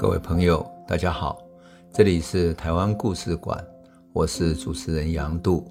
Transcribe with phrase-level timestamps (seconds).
[0.00, 1.38] 各位朋友，大家好，
[1.92, 3.62] 这里是台湾故事馆，
[4.14, 5.70] 我是主持人杨度，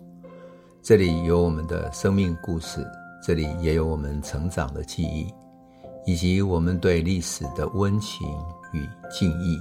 [0.84, 2.86] 这里有我们的生命故事，
[3.24, 5.34] 这里也有我们成长的记忆，
[6.06, 8.28] 以及我们对历史的温情
[8.72, 9.60] 与敬意。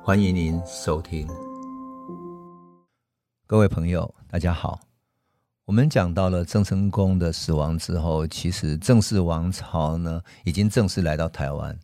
[0.00, 1.26] 欢迎您收听。
[3.48, 4.78] 各位朋友，大家好，
[5.64, 11.76] 我们讲到了郑成功的死亡之后，其实郑氏王朝呢，已经正式来到台湾。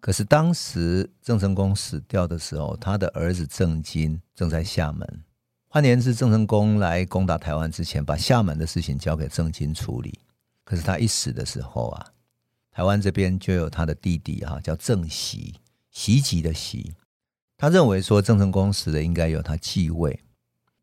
[0.00, 5.24] 可是当时郑成功死掉的时候，他的儿子郑经正在厦门。
[5.66, 10.18] 换言之，郑成功来攻打台湾之前，把厦门的事情交给郑经处理。
[10.64, 12.06] 可是他一死的时候啊，
[12.70, 15.56] 台湾这边就有他的弟弟啊，叫郑袭，
[15.90, 16.94] 袭击的袭。
[17.56, 20.20] 他认为说郑成功死了，应该由他继位。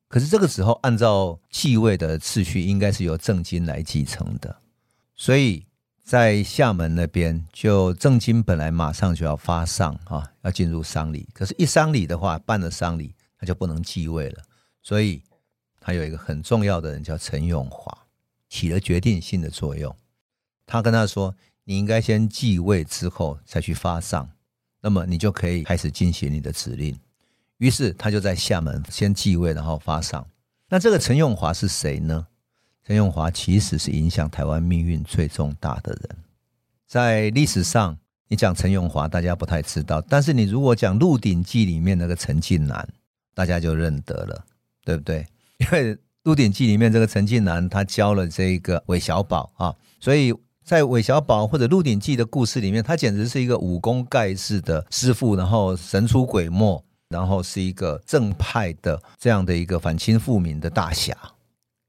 [0.10, 4.58] 可是这个时候，按照继位的次序，应该是由郑经来继承的。
[5.16, 5.66] 所以。
[6.06, 11.28] 在厦门那边，就郑经本来马上就要发丧啊，要进入丧礼。
[11.34, 14.44] 可是，一丧礼的话，办了丧礼，他就不能继位了。
[14.84, 15.24] 所以，
[15.82, 17.92] 他有一个很重要的人叫陈永华，
[18.48, 19.94] 起了决定性的作用。
[20.68, 24.30] 他跟他说：“你应该先继位之后再去发丧，
[24.82, 26.96] 那么你就可以开始进行你的指令。”
[27.58, 30.24] 于是，他就在厦门先继位，然后发丧。
[30.70, 32.28] 那这个陈永华是谁呢？
[32.86, 36.18] 陈永华其实是影响台湾命运最重大的人，
[36.88, 37.98] 在历史上，
[38.28, 42.88] 你讲陈永华，大家不太知道；但是你如果讲《鹿鼎记》里面那个陈近南，
[43.34, 44.46] 大家就认得了，
[44.84, 45.26] 对不对？
[45.58, 50.32] 因为《鹿鼎记》里面这个陈近南，他教了这个韦小宝啊，所以
[50.64, 61.18] 在韦小宝或者《鹿鼎记》的故事里面，他简直是一个武功盖世的师傅，然后神出鬼没，然后是一个正派的这样的一个反清复明的大侠。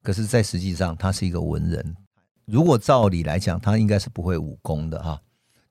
[0.06, 1.96] 可是，在实际上，他是一个文人。
[2.44, 5.20] 如果照理来讲，他应该是不会武功的哈。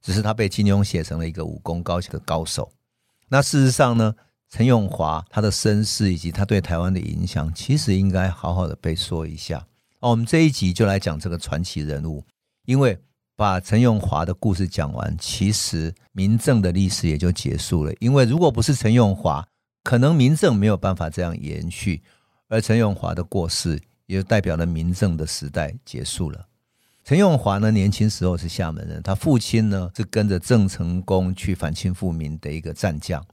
[0.02, 2.70] 只是他被金庸写成了一个武功高强的高手。
[3.30, 4.14] 那事实上呢，
[4.50, 9.66] 陈永华他的身世以及他对台湾的影响，其实应该好好的被说一下。
[10.02, 12.22] 哦，我们这一集就来讲这个传奇人物，
[12.66, 13.00] 因为
[13.38, 17.94] 把陈永华的故事讲完，其实民政的历史也就结束了。
[18.02, 19.48] 因为如果不是陈永华，
[19.82, 22.04] 可能民政没有办法这样延续，
[22.50, 23.80] 而陈永华的过世。
[24.06, 26.46] 也就代表了明政的时代结束了。
[27.04, 33.24] 陈永华呢，年轻时候是厦门人，他父亲呢是跟着郑成功去反清复明的一个战将。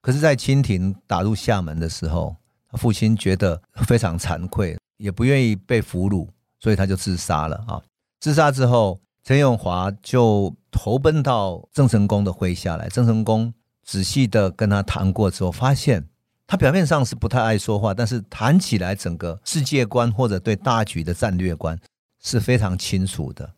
[0.00, 2.34] 可是，在清廷打入厦门的时候，
[2.70, 6.26] 他父亲觉得非常惭愧，也不愿意被俘虏，
[6.58, 7.82] 所以他就自杀了啊。
[8.18, 12.88] 自杀之后，陈永华就投奔到郑成功的麾下来。
[12.88, 13.52] 郑成功
[13.84, 16.06] 仔细的跟他谈过之后，发现。
[16.50, 21.78] 他表面上是不太爱说话，但是谈起来整个世界观或者对大局的战略观
[22.20, 23.48] 是非常清楚的，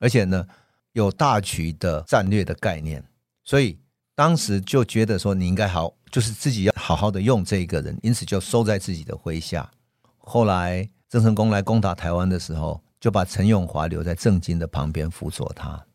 [0.00, 0.44] 而且呢
[0.90, 3.04] 有大局的战略的概念，
[3.44, 3.78] 所以
[4.16, 9.70] 当时就觉得说你应该好，就是自己要好好的用这一个人，因此就收在自己的麾下。
[10.18, 15.86] 后来郑成功来攻打台湾的时候，就把陈永华留在郑经的旁边辅佐他。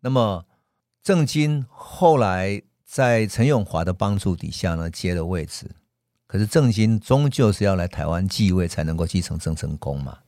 [0.00, 0.44] 那么
[1.00, 5.70] 郑经后来在陈永华的帮助底下呢，接了位置。
[6.32, 10.20] 可是郑经终究是要来台湾继位，才能够继承郑成功嘛。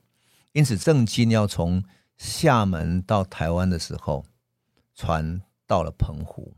[0.52, 1.82] 因此，郑经要从
[2.18, 4.22] 厦门到台湾的时候，
[4.94, 6.52] 船到了澎湖。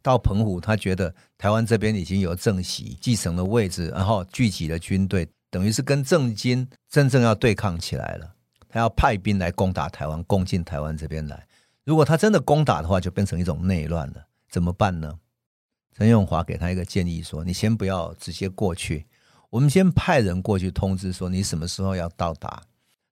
[0.00, 8.32] 到澎湖，他觉得台湾这边已经有郑袭继承了位置，然后聚集了军队，等于是跟郑经真正要对抗起来了。
[8.70, 11.46] 他要派兵来攻打台湾，攻进台湾这边来。
[11.84, 14.28] 如果他真的攻打的话，就变成一种内乱了。
[14.48, 15.18] 怎么办呢？
[15.96, 19.06] 陈永华给他一个建议说：“你先不要直接过去，
[19.50, 22.62] 我们先派人过去通知说你什么时候要到达。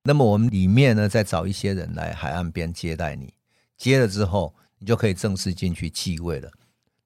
[0.03, 3.35] 那么我们里面呢，再找一些人来海岸边接待你。
[3.77, 6.51] 接了之后，你就可以正式进去继位了。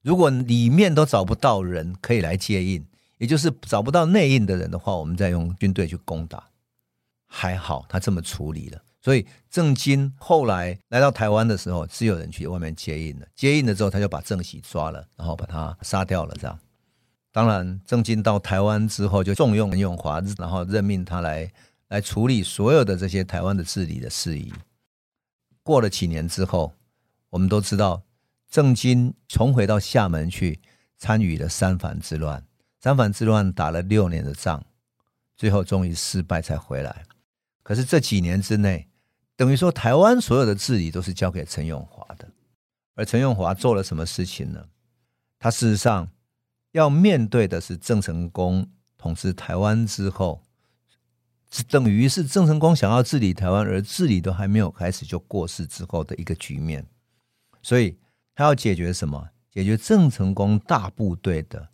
[0.03, 2.87] 如果里面都找不到人可以来接应，
[3.19, 6.51] 也就是找不到内应的人的话，我们再用军队去攻打。
[7.27, 13.29] 还好他这么处理了。”所以郑经后来来到台湾的时候，是有人去外面接应的。
[13.35, 16.35] 接应了之后，他就把郑喜抓了，然后把他杀掉了。
[16.41, 16.59] 这样，
[17.31, 21.53] 当然郑经到台湾之后，就重用陈永华，然后任命他来
[21.89, 24.51] 来处理所有的这些台湾的治理的事宜。
[25.63, 26.73] 过了几年之后，
[27.29, 28.03] 我们都知道
[28.49, 30.59] 郑经重回到厦门去
[30.97, 32.43] 参与了三藩之乱。
[32.81, 34.65] 三藩之乱打了六年的仗，
[35.37, 37.05] 最后终于失败才回来。
[37.63, 38.89] 可是这几年之内，
[39.37, 42.29] 等于说，台湾所有的治理都是交给陈永华的，
[42.95, 44.67] 而陈永华做了什么事情呢？
[45.39, 46.09] 他事实上
[46.73, 50.43] 要面对的是郑成功统治台湾之后，
[51.69, 56.87] 等于是郑成功想要治理台湾，而治理都还没有开始就过世之后的一个局面。
[57.63, 57.99] 所以
[58.35, 59.31] 他要解决什么？
[59.51, 61.69] 解决郑成功大部队的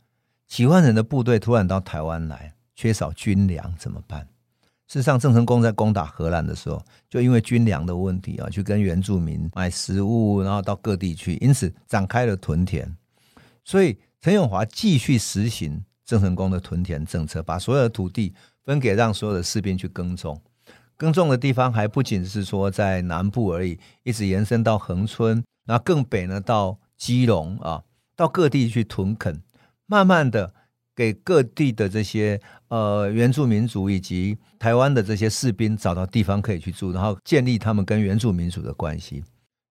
[0.46, 4.28] 几万人的部队突然到台湾来，缺少军粮怎么办？
[4.90, 12.92] 事实上，郑成功在攻打荷兰的时候，就因为军粮的问题啊，去跟原住民买食物，然后到各地去，因此展开了屯田。
[13.64, 18.34] 所以，陈永华继续实行郑成功的屯田政策，把所有的土地
[18.64, 20.42] 分给让所有的士兵去耕种。
[20.96, 27.84] 耕种的地方还不仅是说在南部而已，一直延伸到恒春，然后更北呢到基隆啊，
[28.16, 29.40] 到各地去屯垦，
[29.86, 30.52] 慢慢的
[31.00, 32.38] 给各地的这些
[32.68, 39.24] 呃原住民族以及台湾的这些士兵找到地方可以去住，然后建立他们跟原住民族的关系。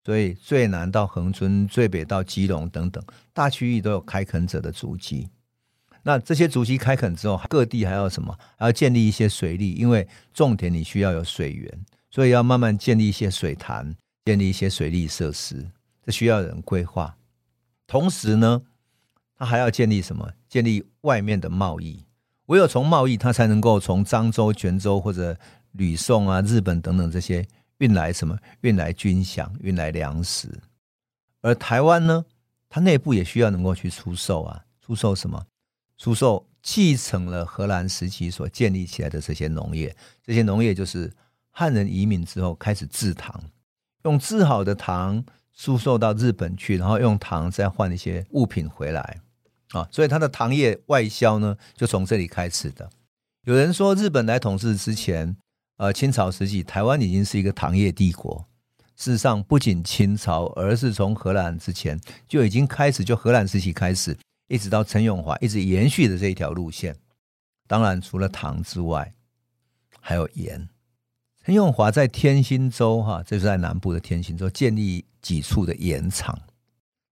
[0.03, 5.27] 所以最南到恒春，最北到基隆等等大区域都有开垦者的足迹。
[6.01, 8.35] 那这些足迹开垦之后，各地还要什么？
[8.57, 15.69] 还要建立一些水利，因为种田你需要有水源，所以要慢慢建立一些水潭，建立一些水利设施，
[16.03, 17.15] 这需要人规划。
[17.85, 18.63] 同时呢，
[19.39, 20.31] 他还要建立什么？
[20.47, 22.05] 建立外面的贸易。
[22.45, 25.35] 唯有从贸易，他才能够从漳州、泉州或者
[25.71, 27.43] 吕宋啊、日本等等这些。
[27.77, 28.37] 运来什么？
[28.59, 30.49] 运来军饷，运来粮食。
[31.39, 32.25] 而台湾呢，
[32.67, 35.41] 它内部也需要能够去出售啊，出售什么？
[35.97, 39.95] 出售继承了荷兰时期所建立起来的这些农业。
[40.21, 41.09] 这些农业就是
[41.51, 43.41] 汉人移民之后开始制糖，
[44.03, 49.21] 用制好的糖输售到日本去，然后用糖再换一些物品回来
[49.71, 49.87] 啊。
[49.91, 52.89] 所以它的糖业外销呢，就从这里开始的。
[53.43, 55.37] 有人说，日本来统治之前。
[55.77, 58.45] 呃，清朝时期，台湾已经是一个糖业帝国。
[58.97, 64.17] 事实上，不仅清朝，而是从荷兰之前就已经开始，就荷兰时期开始，
[64.49, 66.97] 一直到陈永华，一直延续的这一条路线。
[67.65, 69.13] 当然，除了糖之外，
[70.01, 70.67] 还有盐。
[71.45, 76.37] 陈永华在天兴州，哈，这是在南部的天兴州，建立几处的盐厂。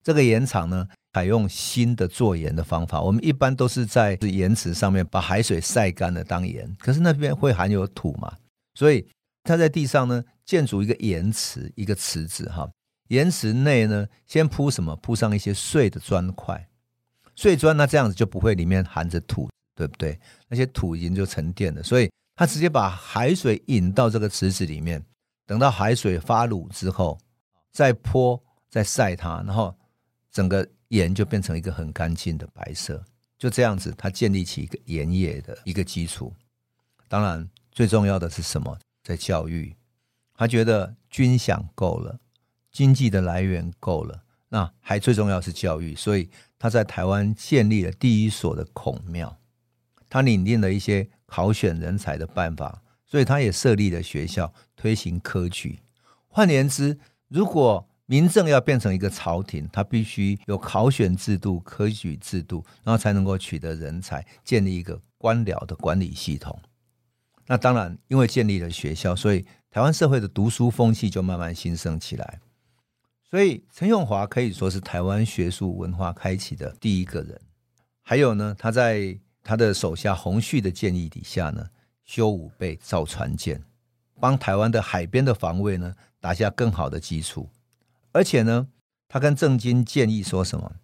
[0.04, 3.01] 这个盐厂呢，采用新的做盐的方法。
[3.01, 8.37] 我们一般都是在盐池上面把海水晒干了当盐，可是那边会含有土嘛？
[8.75, 9.03] 所以
[9.41, 12.69] 他在地上呢，建筑一个盐池，一个池子哈。
[13.07, 14.95] 盐池内呢，先铺什么？
[14.97, 16.67] 铺上一些碎的砖块，
[17.35, 20.19] 碎砖那这样子就不会里面含着土，对不对？
[20.47, 25.03] 那些土已经就沉淀了，所以他直接把海水引到这个池子里面，
[25.47, 27.17] 等到海水发卤之后，
[27.71, 28.39] 再泼，
[28.69, 29.75] 再晒它，然后
[30.31, 33.03] 整个盐就变成一个很干净的白色。
[33.37, 36.33] 就这样子，他建立起一个盐业的一个基础。
[37.07, 37.49] 当然。
[37.77, 38.75] 最重要的是什么？
[39.03, 39.75] 在教育，
[40.33, 42.19] 他觉得军饷够了，
[42.71, 49.37] 经济的来源够了，那还最重要是教育，所以他在台湾建立了第一所的孔庙，
[50.09, 55.77] 他拟定了一些考选人才的办法，所以他也设立了学校，推行科举。
[56.27, 56.97] 换言之，
[57.27, 66.57] 如果民政要变成一个朝廷，他必须有考选制度、科举制度，然后才能够取得人才，建立一个官僚的管理系统。
[67.45, 72.39] 那当然，因为建立了学校，所以台湾社会的读书风气就慢慢兴盛起来。
[73.30, 77.39] 所以陈永华可以说是台湾学术文化开启的第一个人。
[78.01, 81.68] 还有呢，他在他的手下洪旭的建议底下呢，
[82.06, 83.62] 修武备、造船舰，
[84.18, 87.50] 帮台湾的海边的防卫呢打下更好的基础。
[88.12, 88.68] 而且呢，
[89.07, 90.76] 他跟郑经建议说什么？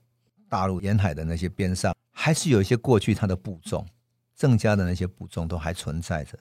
[0.49, 3.85] 大陆沿海的那些边上，还是有一些过去他的部众，
[4.35, 6.37] 郑家的那些部众都还存在着。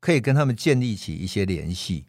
[0.00, 2.06] 可以跟他们建立起一些联系，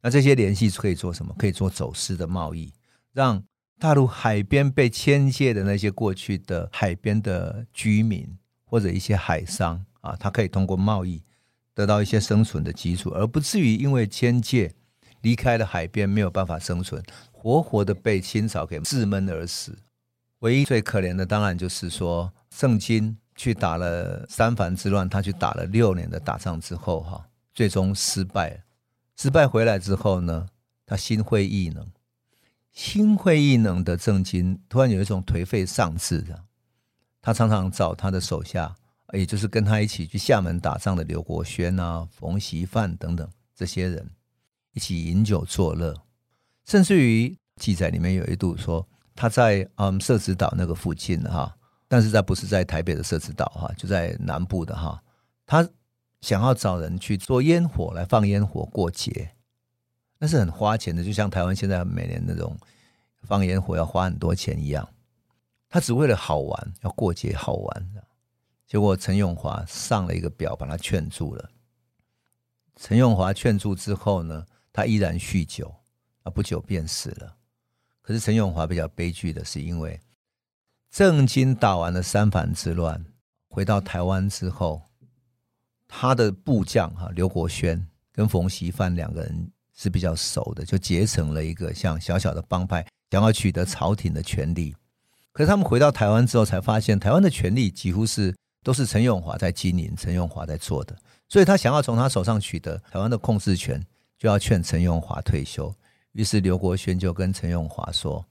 [0.00, 1.34] 那这些联系可以做什么？
[1.36, 2.72] 可以做走私的贸易，
[3.12, 3.42] 让
[3.80, 11.20] 大陆海边被迁界的那些过去的海边的居民或者一些海商啊，他可以通过贸易
[11.74, 14.72] 得到一些生存的基础，而不至于因为迁界
[15.22, 17.02] 离开了海边没有办法生存，
[17.42, 19.76] 活活的被清朝给自闷而死。
[20.38, 27.28] 唯一最可怜的，当然就是说，郑经去打了三藩之乱，他去打了六年的打仗之后，哈。
[27.52, 28.60] 最终失败了，
[29.16, 30.46] 失败回来之后呢，
[30.86, 31.90] 他心灰意冷，
[32.72, 36.44] 心灰意冷的郑经突然有一种颓废丧志的。
[37.20, 38.74] 他常常找他的手下，
[39.12, 44.08] 也就是跟他一起去厦门打仗的刘国轩啊、冯锡范等等这些人
[44.72, 45.94] 一起饮酒作乐，
[46.64, 51.56] 甚至于记载里面有一度说他在嗯社子岛那个附近哈，
[51.88, 55.02] 但是在不是在台北的社子岛哈，就在南部的哈，
[55.46, 55.68] 他。
[56.22, 59.34] 想要找人去做烟火来放烟火过节，
[60.20, 62.56] 那是很花钱的，就像台湾现在每年那种
[63.24, 64.88] 放烟火要花很多钱一样。
[65.68, 67.92] 他只为了好玩，要过节好玩。
[68.68, 71.50] 结果陈永华上了一个表，把他劝住了。
[72.76, 75.74] 陈永华劝住之后呢，他依然酗酒，
[76.22, 77.36] 啊，不久便死了。
[78.00, 80.00] 可是陈永华比较悲剧的是，因为
[80.90, 83.04] 郑经打完了三藩之乱，
[83.48, 84.82] 回到台湾之后，
[85.86, 94.74] 他的部将哈刘国轩跟冯锡范两个人是比较熟的，就结成了一个像小小的帮派，想要取得朝廷的权力。
[95.32, 100.94] 可是他们回到台湾之后，才发现台湾的权力几乎是都是陈永华在经营，陈永华在做的。
[101.28, 103.82] 所以他想要从他手上取得台湾的控制权，
[104.18, 105.74] 就要劝陈永华退休。
[106.12, 108.24] 于是刘国轩就跟陈永华说：“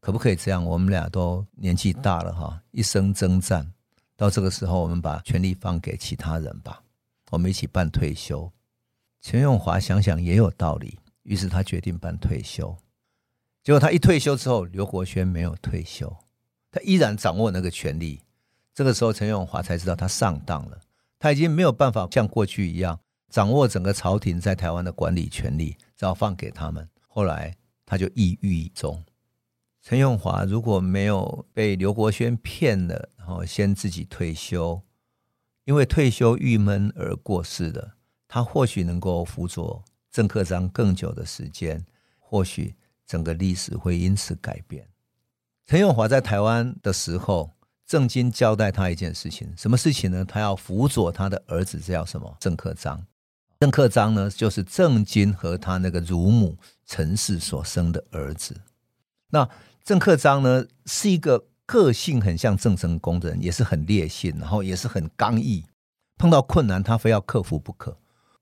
[0.00, 0.64] 可不可以这样？
[0.64, 3.72] 我们俩都年纪大了哈，一生征战，
[4.16, 6.82] 到这个时候，我们把权力放给其他人吧，
[7.30, 8.50] 我们一起办退休。”
[9.20, 12.76] 陈永华想想也有道理，于是他决定办退休。
[13.64, 16.16] 结果他一退休之后，刘国轩没有退休。
[16.70, 18.22] 他依然掌握那个权力，
[18.74, 20.80] 这个时候陈永华才知道他上当了，
[21.18, 26.88] 他已经没有办法像过去一样掌握整个朝廷在台湾的管理权力，只好放给他们。
[27.08, 29.04] 后来他就抑郁中。
[29.82, 34.80] 陈永华如果没有被刘国轩骗了，然后先自己退休，
[35.64, 37.92] 因为退休郁闷而过世的，
[38.28, 41.84] 他或许能够辅佐郑克章更久的时间，
[42.18, 44.86] 或许整个历史会因此改变。
[45.64, 47.52] 陈永华在台湾的时候，
[47.86, 50.24] 郑经交代他一件事情，什么事情呢？
[50.24, 52.36] 他要辅佐他的儿子，叫什么？
[52.38, 53.06] 郑克章。
[53.60, 58.60] 郑克章呢，就是郑经和他那个乳母陈氏所生的儿子。
[59.30, 59.48] 那
[59.82, 65.64] 郑克章呢，是一个个性很像郑成功的人，也是很烈性，然后也是很刚毅，
[66.16, 67.96] 碰到困难他非要克服不可。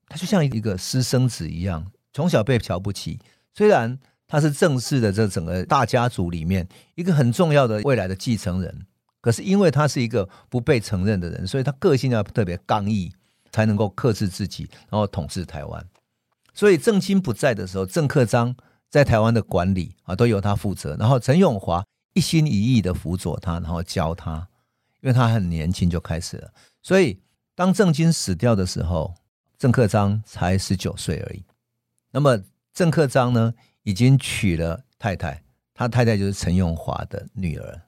[0.07, 3.19] 他就像一个私生子一样，从小被瞧不起，
[3.53, 3.99] 虽然。
[4.29, 8.85] 他是郑氏的这整个大家族里面一个很重要的未来的继承人，
[9.21, 13.13] 可是因为他是一个不被承认的人，所以他个性要特别刚毅，
[13.57, 15.83] 才能够克制自己，然后统治台湾。
[16.53, 18.55] 所以郑经不在的时候，郑克章
[18.87, 21.83] 在台湾的管理啊都由他负责，然后陈永华
[22.13, 24.47] 一心一意的辅佐他，然后教他，
[25.01, 26.53] 因为他很年轻就开始了。
[26.83, 27.19] 所以
[27.55, 29.15] 当郑经死掉的时候，
[29.57, 31.43] 郑克章才十九岁而已。
[32.11, 32.39] 那么
[32.75, 33.55] 郑克章呢？
[33.81, 35.41] 已经娶了太太，
[35.73, 37.81] 他太太就是陈永华的女儿。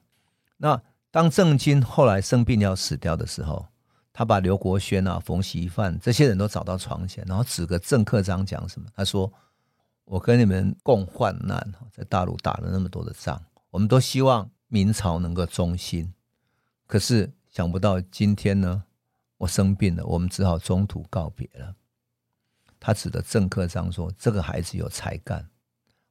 [0.56, 3.66] 那当郑经后来生病要死掉的时候，
[4.12, 8.88] 他把刘国轩啊、冯锡范这些人都找到床前，然后指个郑克章讲什么？
[8.94, 9.32] 他说
[10.04, 13.40] ：“我跟你们共患难，在大陆打了那么多的仗，
[13.70, 16.12] 我们都希望明朝能够忠心。
[16.86, 18.82] 可是想不到今天呢，
[19.38, 21.76] 我生病了，我们只好中途告别了。”
[22.80, 25.48] 他指着郑克章说：“这个孩子有才干。”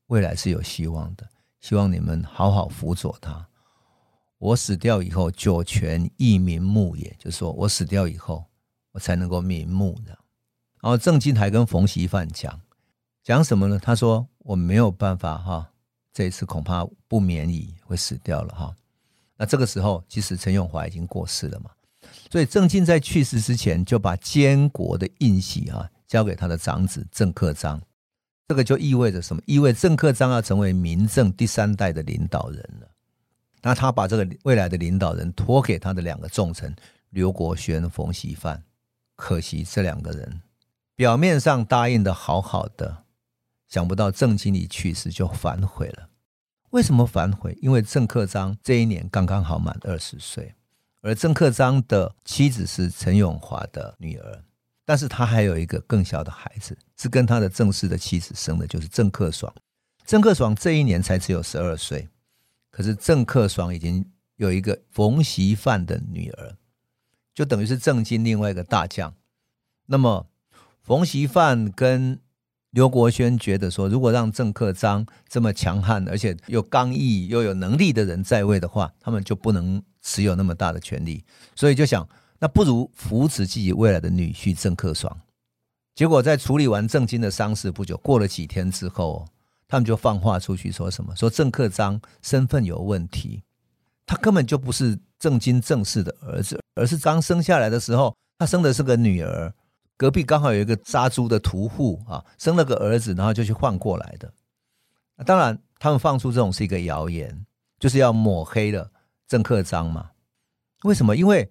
[0.08, 1.28] 未来是有希望的，
[1.60, 3.49] 希望你们好好辅佐他。
[4.40, 8.46] 我死掉以后，九泉义瞑目也，就是说我死掉以后，
[8.94, 10.18] 我才能够瞑目的。
[10.82, 12.62] 然后郑经还跟冯锡范讲，
[13.22, 13.78] 讲什么呢？
[13.78, 15.70] 他说我没有办法哈，
[16.14, 18.74] 这一次恐怕不免矣，会死掉了哈。
[19.36, 21.72] 那这个时候，其实陈永华已经过世了嘛，
[22.32, 27.82] 所以郑经在去世之前，就把监国的印玺啊交给他的长子郑克章。
[28.48, 29.42] 这个就意味着什么？
[29.46, 32.90] 意味郑克章要成为明郑第三代的领导人了。
[33.62, 36.76] 那他把这个未来的领导人托给他的两个重臣
[37.10, 38.64] 刘国轩、冯锡范。
[39.16, 40.42] 可惜这两个人
[40.96, 43.04] 表面上答应的好好的，
[43.68, 46.10] 想不到郑经理去世就反悔了。
[46.70, 47.58] 为什么反悔？
[47.62, 50.54] 因为郑克章这一年刚刚好满二十岁，
[51.02, 54.44] 而郑克章的妻子是陈永华的女儿。
[54.86, 59.54] 但是他还有一个更小的孩子，是跟他的正式的妻子生的，就是郑克爽。
[60.06, 62.08] 郑克爽这一年才只有十二岁，
[62.70, 66.58] 可是郑克爽已经有一个冯锡范的女儿，
[67.34, 69.14] 就等于是郑经另外一个大将。
[69.86, 70.28] 那么
[70.82, 72.20] 冯锡范跟
[72.72, 81.24] 刘国轩觉得说，如果让郑克章这么强悍，而且又刚毅又有能力的人在位的话，他们就不能持有那么大的权力，
[81.56, 82.08] 所以就想。
[82.42, 85.20] 那不如扶持自己未来的女婿郑克爽。
[85.94, 89.28] 结果在处理完郑经的丧事不久，过了几天之后，
[89.70, 91.16] 他们就放话出去说什么？
[91.16, 93.44] 说郑克章身份有问题，
[94.08, 99.54] 他根本就不是郑经郑氏的儿子，而是刚生下来的时候，他生的是个女儿，
[99.96, 104.34] 隔壁刚好有一个杀猪的屠户啊，生了个儿子，然后就去换过来的。
[105.24, 107.46] 当然，他们放出这种是一个谣言，
[107.80, 108.90] 就是要抹黑了
[109.28, 110.10] 郑克章嘛。
[110.84, 111.16] 为什么？
[111.16, 111.44] 因为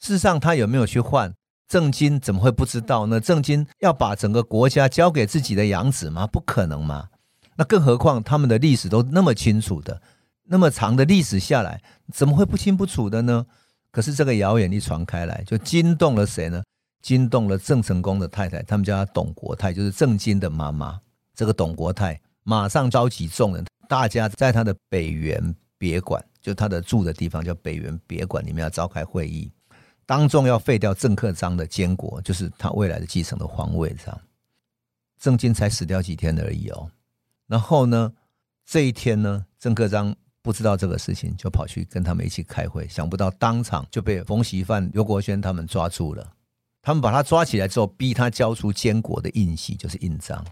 [0.00, 1.34] 事实上，他有没有去换？
[1.68, 3.20] 郑经怎么会不知道呢？
[3.20, 6.26] 郑经要把整个国家交给自己的养子吗？
[6.26, 7.08] 不可能嘛！
[7.56, 10.00] 那更何况他们的历史都那么清楚的，
[10.44, 11.82] 那么长的历史下来，
[12.12, 13.46] 怎么会不清不楚的呢？
[13.90, 16.62] 可是这个谣言一传开来，就惊动了谁呢？
[17.02, 21.00] 惊动了郑成功的太太，他们叫他董国太，就是郑经的妈妈。
[21.34, 26.24] 这个董国太马上召集众人，大家在他的北园别馆。
[26.42, 29.50] 就他的住的地方叫北园别馆里面要召开会议，
[30.06, 34.16] 当众要废掉郑克章的监国，就是他未来的继承的皇位上。
[35.18, 36.88] 郑经才死掉几天而已哦。
[37.46, 38.12] 然后呢，
[38.64, 46.32] 这一天呢，郑克章不知道这个事情，就跑去跟他们一起开会，想不到当场就被冯锡范、刘国轩他们抓住了。
[46.82, 50.44] 他们把他抓起来之后，逼他交出监国的印玺，就是印章，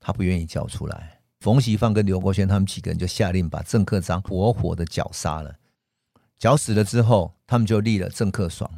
[0.00, 1.20] 他不愿意交出来。
[1.40, 5.56] 冯锡范跟刘国轩他们几个人就下令把郑克章活活的绞杀了。
[6.38, 8.70] 绞死了之后，他们就立了郑克爽。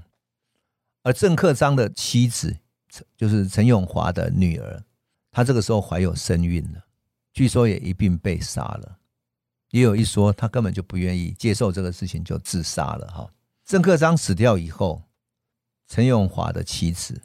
[1.03, 2.57] 而郑克章的妻子
[3.17, 4.85] 就是陈永华的女儿，
[5.31, 6.85] 她这个时候怀有身孕了，
[7.33, 8.99] 据说也一并被杀了。
[9.71, 13.07] 也有一说，他根本就不愿意接受这个事情，就自杀了。
[13.09, 13.33] 哈，
[13.65, 15.03] 郑克章死掉以后，
[15.89, 17.23] 陈永华的妻子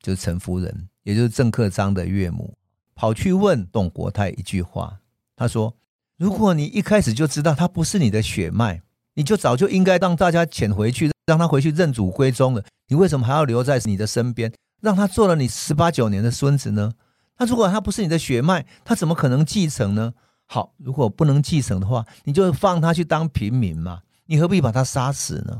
[0.00, 2.56] 就是陈夫人，也就是郑克章的岳母。
[2.94, 5.00] 跑去问董国泰一句话，
[5.36, 5.76] 他说
[6.16, 8.82] ：“如果你一开始就知道他不是你的血脉，
[9.14, 12.64] 你就早就应该让大家遣回去，让他回去认祖归宗了。
[12.88, 16.92] 你为什么还要留在你的身边，让他做了你十八九年的孙子呢？
[17.40, 20.12] 那如果他不是你的血脉，他怎么可能继承呢？
[20.44, 25.58] 好，如果不能继承的话，你就放他去当平民嘛，你何必把他杀死呢？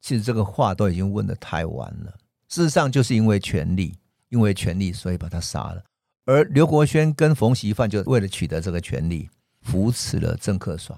[0.00, 2.14] 其实这个话都已经问得太晚了。
[2.48, 3.96] 事实上，就是因为权力，
[4.28, 5.82] 因为权力，所以把他杀了。”
[6.26, 9.28] 而刘国轩跟冯锡范就为了取得这个权利，
[9.62, 10.96] 扶持了郑克爽。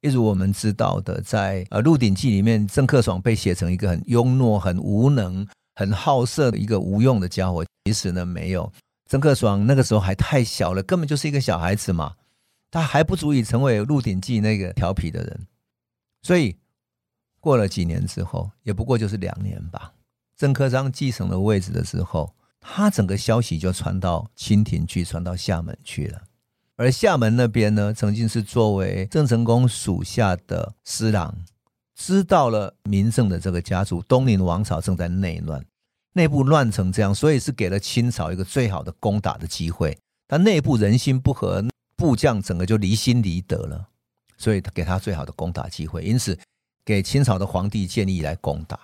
[0.00, 7.62] 一如我们知道的，在呃《鹿鼎记》里面，郑克爽被写成一个很庸懦、很无能、很好色的一个无用的家伙。
[7.84, 8.70] 其实呢，没有，
[9.08, 12.14] 郑克爽那个时候还太小了，根本就是一个小孩子嘛，
[12.70, 15.46] 他还不足以成为《鹿鼎记》那个调皮的人。
[16.22, 16.56] 所以
[17.40, 19.94] 过了几年之后，也不过就是两年吧，
[20.36, 22.32] 郑克章继承了位置的时候。
[22.60, 26.20] 他整个消息就传到清廷去，传到厦门去了。
[26.76, 31.34] 而厦门那边呢，曾经是作为郑成功属下的施琅，
[31.94, 35.64] 知道了明郑的这个家族东宁王朝正在内乱，
[36.18, 39.96] 内部乱成这样，所以是给了清朝一个最好的攻打的机会。
[40.26, 41.64] 但内部人心不和，
[41.96, 43.88] 部将整个就离心离德了，
[44.36, 46.36] 所以他给他最好的攻打机会，因此
[46.84, 48.80] 给清朝的皇帝建议来攻打。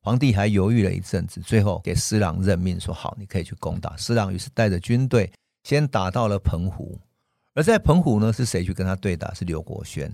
[0.00, 5.30] 皇帝还犹豫了一阵子，最后给施琅任命，说：“好，你可以去攻打。”施琅于是带着军队
[5.62, 6.98] 先打到了澎湖，
[7.54, 9.32] 而在澎湖呢，是谁去跟他对打？
[9.32, 10.12] 是刘国轩。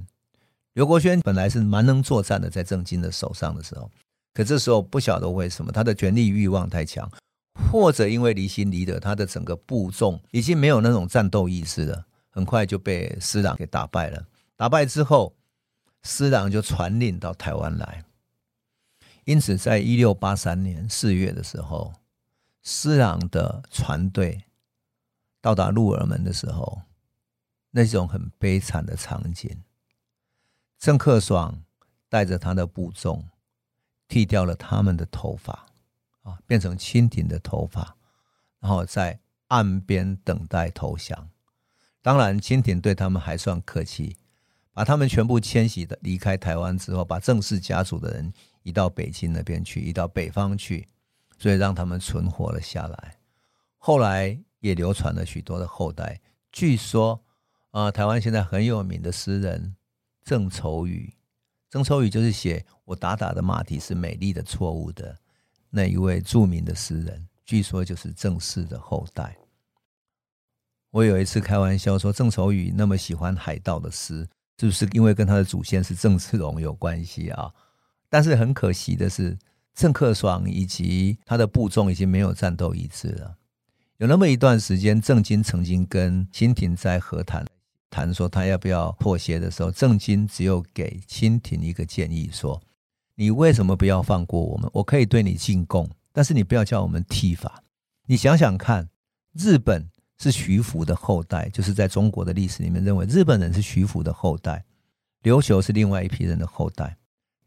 [0.74, 3.90] 刘国轩本来是蛮能作战的，在郑经的手上的时候，
[4.38, 7.11] 可这时候不晓得为什么他的权力欲望太强，
[7.72, 14.29] 或者因为离心离德，他的整个部众已经没有那种战斗意识了，很快就被施琅给打败了。
[14.55, 15.35] 打败之后，
[16.05, 18.05] 施琅就传令到台湾来。
[19.24, 21.92] 因此，在一六八三年四月的时候，
[22.62, 24.44] 施琅的船队
[25.40, 26.83] 到达鹿耳门的时候，
[27.72, 29.64] 那种很悲惨的场景，
[30.79, 31.61] 郑克爽
[32.09, 33.24] 带着他的部众
[34.09, 35.66] 剃掉了他们的头发，
[36.23, 37.97] 啊，变成清廷的头发，
[38.59, 41.29] 然后在岸边等待投降。
[42.03, 44.16] 当然，清廷对他们还算客气，
[44.73, 48.33] 把他们全部迁徙的离开台湾之后，把郑氏家族的人。
[48.64, 50.87] 移到北京那边去，移到北方去，
[51.38, 53.16] 所以让他们存活了下来。
[53.79, 56.21] 后来也流传了许多的后代。
[56.53, 57.18] 据说
[57.71, 59.75] 啊、呃，台湾现在很有名的诗人
[60.23, 61.11] 郑愁予，
[61.70, 65.16] 郑愁予就是写“我打打的马蹄是美丽的错误”的
[65.70, 69.37] 那一位著名的诗人，据说就是郑氏的后代。
[70.90, 74.26] 我有一次开玩笑说，郑愁予那么喜欢海盗的诗，
[74.59, 77.52] 是不是因为跟他的祖先是郑芝龙有关系啊？
[78.09, 79.38] 但是很可惜的是，
[79.74, 83.37] 郑克爽以及他的部众已经没有战斗意志了。
[83.98, 87.44] 有那么一段时间，郑经曾经跟清廷在和谈，
[87.90, 92.61] 谈说他要不要妥协的时候，郑经只有给清廷一个建议说
[93.16, 94.70] ：“你为什么不要放过我们？
[94.72, 97.62] 我可以对你进贡，但是你不要叫我们剃发。
[98.07, 98.88] 你想想看，
[99.33, 104.64] 日本是徐福的后代，就是在中国的历史里面认为日本人是徐福的后代，
[105.22, 106.96] 琉球是另外一批人的后代。”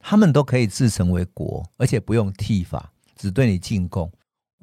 [0.04, 4.12] 他们都可以自成为国，而且不用剃发，只对你进贡。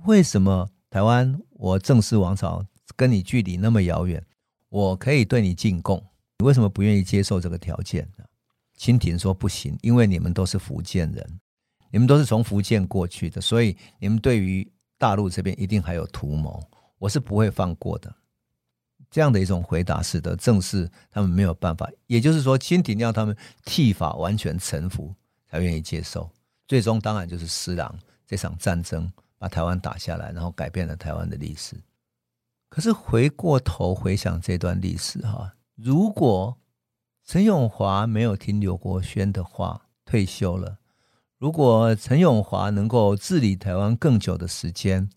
[0.04, 4.20] 为什么台湾我郑氏王朝跟你距离那么遥远，
[4.68, 6.04] 我可以对你进贡，
[6.38, 8.24] 你为什么不愿意接受这个条件呢？
[8.76, 11.40] 清廷说不行，因为你们都是福建人，
[11.90, 16.62] 你们都是从福建过去的，所以你们对于大陆这边一定还有图谋，
[16.98, 18.14] 我是不会放过的。
[19.10, 25.14] 这样的一种回答，使得郑氏他们没有办法，也就是说，清廷要他们剃发，完全臣服。
[25.50, 26.30] 才愿意接受，
[26.66, 31.74] 最终当然就是施琅这场战争把台湾打下来，然后改变了台湾的历史。
[32.68, 36.58] 可是回过头回想这段历史哈，如果
[37.24, 40.78] 陈永华没有听刘国轩的话，退休了。
[41.38, 45.08] 如果陈永华能够治理台湾更久的时间，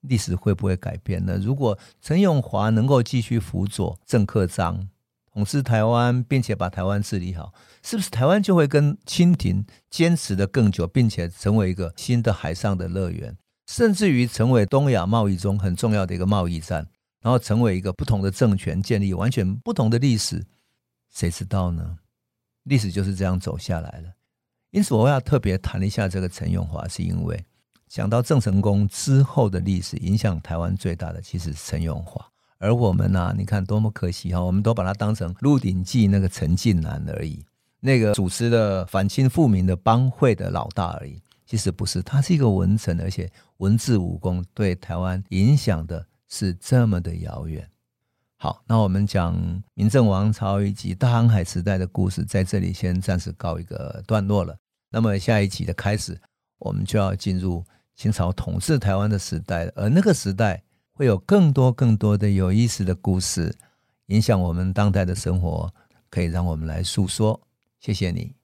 [0.00, 1.38] 历史会不会改变呢？
[1.38, 4.88] 如果陈永华能够继续辅佐郑克章
[5.32, 13.36] 统治台湾，并且把台湾治理好，是不是台湾就会跟清廷坚持的更久，并且成为一个新的海上的乐园，
[13.66, 16.86] 甚至于成为东亚贸易中很重要的一个贸易站，
[17.20, 20.44] 然后成为一个不同的政权建立完全不同的历史？
[21.12, 21.96] 谁知道呢？
[22.64, 24.08] 历史就是这样走下来了。
[24.70, 27.44] 因此，我要特别谈一下这个陈永华，是因为
[27.88, 32.26] 讲到郑成功之后的历史，影响台湾最大的其实是陈永华。
[32.58, 37.44] 而我们呢、你看多么可惜哈，我们都把他当成《鹿鼎记》那个陈近南而已，
[37.80, 41.20] 那个主持的反清复明的帮会的老大而已。
[41.46, 47.68] 其实不是，他是一个文臣，而且文治武功对台湾影响的是这么的遥远。
[48.36, 49.34] 好，那我们讲
[49.74, 54.56] 明郑王朝以及大航海时代的故事，在这里先暂时告一个段落了。
[54.90, 56.20] 那么下一集的开始，
[56.58, 63.54] 我们就要进入清朝统治台湾的时代，而那个时代会有更多更多的有意思的故事，
[64.06, 65.72] 影响我们当代的生活，
[66.10, 67.40] 可以让我们来诉说。
[67.80, 68.43] 谢谢你。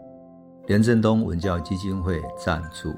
[0.71, 2.95] 任正东文教基金会赞助。